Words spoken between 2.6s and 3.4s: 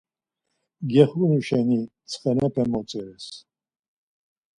motzires.